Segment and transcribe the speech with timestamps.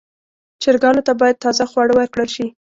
[0.61, 2.45] چرګانو ته باید تازه خواړه ورکړل شي.